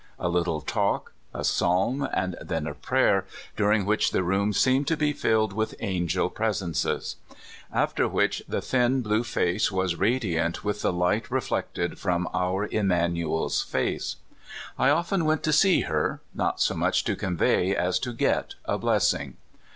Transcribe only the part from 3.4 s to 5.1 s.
during which the room seemed to